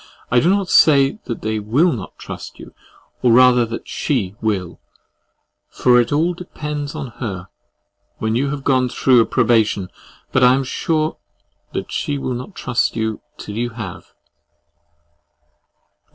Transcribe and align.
I 0.31 0.39
do 0.39 0.49
not 0.49 0.67
say 0.67 1.19
that 1.25 1.43
they 1.43 1.59
will 1.59 2.11
trust 2.17 2.57
you, 2.57 2.73
or 3.21 3.31
rather 3.31 3.67
that 3.67 3.87
SHE 3.87 4.33
will, 4.41 4.79
for 5.69 6.01
it 6.01 6.11
all 6.11 6.33
depends 6.33 6.95
on 6.95 7.09
her, 7.21 7.49
when 8.17 8.35
you 8.35 8.49
have 8.49 8.63
gone 8.63 8.89
through 8.89 9.19
a 9.19 9.27
probation, 9.27 9.91
but 10.31 10.43
I 10.43 10.55
am 10.55 10.63
sure 10.63 11.17
that 11.73 11.91
she 11.91 12.17
will 12.17 12.33
not 12.33 12.55
trust 12.55 12.95
you 12.95 13.21
till 13.37 13.55
you 13.55 13.69
have. 13.77 14.13